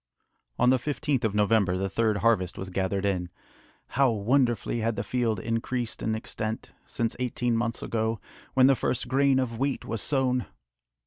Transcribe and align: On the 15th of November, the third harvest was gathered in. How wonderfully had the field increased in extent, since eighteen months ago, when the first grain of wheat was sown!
On 0.57 0.71
the 0.71 0.79
15th 0.79 1.23
of 1.23 1.35
November, 1.35 1.77
the 1.77 1.87
third 1.87 2.17
harvest 2.25 2.57
was 2.57 2.71
gathered 2.71 3.05
in. 3.05 3.29
How 3.89 4.09
wonderfully 4.09 4.79
had 4.79 4.95
the 4.95 5.03
field 5.03 5.39
increased 5.39 6.01
in 6.01 6.15
extent, 6.15 6.71
since 6.87 7.15
eighteen 7.19 7.55
months 7.55 7.83
ago, 7.83 8.19
when 8.55 8.65
the 8.65 8.75
first 8.75 9.07
grain 9.07 9.37
of 9.37 9.59
wheat 9.59 9.85
was 9.85 10.01
sown! 10.01 10.47